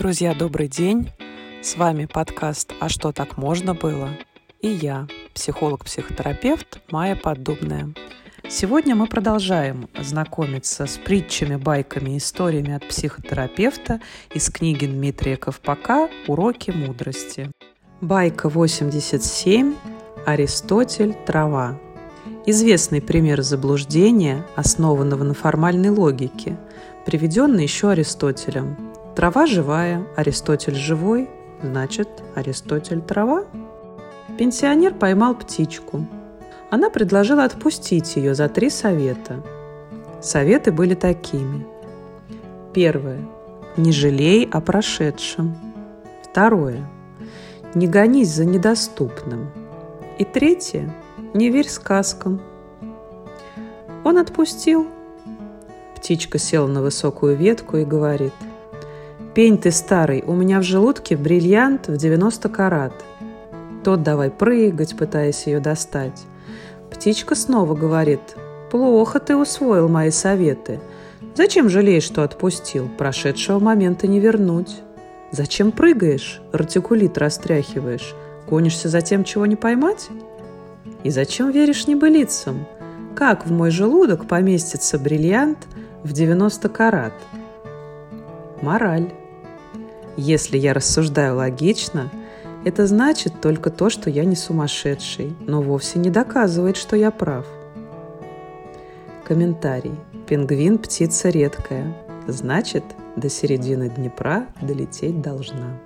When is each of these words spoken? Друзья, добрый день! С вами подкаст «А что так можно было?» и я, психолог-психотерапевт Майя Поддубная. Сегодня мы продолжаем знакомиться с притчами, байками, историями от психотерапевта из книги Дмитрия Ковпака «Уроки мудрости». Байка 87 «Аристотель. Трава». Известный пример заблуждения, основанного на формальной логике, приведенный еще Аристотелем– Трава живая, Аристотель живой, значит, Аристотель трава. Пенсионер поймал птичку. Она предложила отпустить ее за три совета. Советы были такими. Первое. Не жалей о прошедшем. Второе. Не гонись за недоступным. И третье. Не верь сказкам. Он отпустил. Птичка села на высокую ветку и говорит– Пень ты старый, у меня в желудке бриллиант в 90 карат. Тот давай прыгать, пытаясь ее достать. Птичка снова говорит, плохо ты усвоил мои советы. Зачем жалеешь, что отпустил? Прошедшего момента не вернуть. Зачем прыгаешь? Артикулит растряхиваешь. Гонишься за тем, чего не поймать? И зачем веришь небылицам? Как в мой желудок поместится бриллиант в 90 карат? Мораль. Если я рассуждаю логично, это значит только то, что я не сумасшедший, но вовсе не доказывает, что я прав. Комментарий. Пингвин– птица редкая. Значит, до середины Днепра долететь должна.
Друзья, 0.00 0.34
добрый 0.34 0.66
день! 0.66 1.10
С 1.60 1.76
вами 1.76 2.06
подкаст 2.06 2.72
«А 2.80 2.88
что 2.88 3.12
так 3.12 3.36
можно 3.36 3.74
было?» 3.74 4.08
и 4.62 4.68
я, 4.68 5.06
психолог-психотерапевт 5.34 6.80
Майя 6.90 7.16
Поддубная. 7.16 7.92
Сегодня 8.48 8.94
мы 8.94 9.08
продолжаем 9.08 9.90
знакомиться 10.00 10.86
с 10.86 10.96
притчами, 10.96 11.56
байками, 11.56 12.16
историями 12.16 12.72
от 12.72 12.88
психотерапевта 12.88 14.00
из 14.32 14.48
книги 14.48 14.86
Дмитрия 14.86 15.36
Ковпака 15.36 16.08
«Уроки 16.26 16.70
мудрости». 16.70 17.50
Байка 18.00 18.48
87 18.48 19.74
«Аристотель. 20.24 21.12
Трава». 21.26 21.78
Известный 22.46 23.02
пример 23.02 23.42
заблуждения, 23.42 24.46
основанного 24.56 25.24
на 25.24 25.34
формальной 25.34 25.90
логике, 25.90 26.56
приведенный 27.04 27.64
еще 27.64 27.90
Аристотелем– 27.90 28.78
Трава 29.14 29.46
живая, 29.46 30.06
Аристотель 30.14 30.76
живой, 30.76 31.28
значит, 31.62 32.08
Аристотель 32.36 33.00
трава. 33.00 33.44
Пенсионер 34.38 34.94
поймал 34.94 35.34
птичку. 35.34 36.06
Она 36.70 36.90
предложила 36.90 37.44
отпустить 37.44 38.14
ее 38.14 38.36
за 38.36 38.48
три 38.48 38.70
совета. 38.70 39.42
Советы 40.22 40.70
были 40.70 40.94
такими. 40.94 41.66
Первое. 42.72 43.26
Не 43.76 43.90
жалей 43.90 44.48
о 44.50 44.60
прошедшем. 44.60 45.56
Второе. 46.22 46.88
Не 47.74 47.88
гонись 47.88 48.32
за 48.32 48.44
недоступным. 48.44 49.50
И 50.18 50.24
третье. 50.24 50.94
Не 51.34 51.50
верь 51.50 51.68
сказкам. 51.68 52.40
Он 54.04 54.18
отпустил. 54.18 54.86
Птичка 55.96 56.38
села 56.38 56.68
на 56.68 56.80
высокую 56.80 57.36
ветку 57.36 57.76
и 57.76 57.84
говорит– 57.84 58.32
Пень 59.34 59.58
ты 59.58 59.70
старый, 59.70 60.24
у 60.26 60.34
меня 60.34 60.58
в 60.58 60.64
желудке 60.64 61.16
бриллиант 61.16 61.86
в 61.86 61.96
90 61.96 62.48
карат. 62.48 62.92
Тот 63.84 64.02
давай 64.02 64.28
прыгать, 64.28 64.96
пытаясь 64.96 65.46
ее 65.46 65.60
достать. 65.60 66.20
Птичка 66.90 67.36
снова 67.36 67.74
говорит, 67.74 68.20
плохо 68.72 69.20
ты 69.20 69.36
усвоил 69.36 69.88
мои 69.88 70.10
советы. 70.10 70.80
Зачем 71.36 71.68
жалеешь, 71.68 72.02
что 72.02 72.24
отпустил? 72.24 72.88
Прошедшего 72.98 73.60
момента 73.60 74.08
не 74.08 74.18
вернуть. 74.18 74.80
Зачем 75.30 75.70
прыгаешь? 75.70 76.42
Артикулит 76.52 77.16
растряхиваешь. 77.16 78.16
Гонишься 78.48 78.88
за 78.88 79.00
тем, 79.00 79.22
чего 79.22 79.46
не 79.46 79.54
поймать? 79.54 80.08
И 81.04 81.10
зачем 81.10 81.52
веришь 81.52 81.86
небылицам? 81.86 82.66
Как 83.14 83.46
в 83.46 83.52
мой 83.52 83.70
желудок 83.70 84.26
поместится 84.26 84.98
бриллиант 84.98 85.68
в 86.02 86.12
90 86.12 86.68
карат? 86.68 87.12
Мораль. 88.62 89.12
Если 90.16 90.58
я 90.58 90.74
рассуждаю 90.74 91.36
логично, 91.36 92.10
это 92.64 92.86
значит 92.86 93.40
только 93.40 93.70
то, 93.70 93.88
что 93.88 94.10
я 94.10 94.24
не 94.24 94.36
сумасшедший, 94.36 95.34
но 95.46 95.62
вовсе 95.62 95.98
не 95.98 96.10
доказывает, 96.10 96.76
что 96.76 96.94
я 96.96 97.10
прав. 97.10 97.46
Комментарий. 99.24 99.94
Пингвин– 100.26 100.78
птица 100.78 101.30
редкая. 101.30 101.96
Значит, 102.26 102.84
до 103.16 103.28
середины 103.28 103.88
Днепра 103.88 104.46
долететь 104.60 105.22
должна. 105.22 105.78